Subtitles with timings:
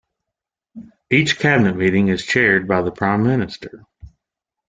[1.11, 3.85] Each cabinet meeting is chaired by the Prime Minister.